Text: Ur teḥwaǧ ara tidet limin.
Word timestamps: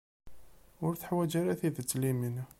Ur 0.85 0.93
teḥwaǧ 0.95 1.31
ara 1.41 1.59
tidet 1.59 1.91
limin. 2.01 2.35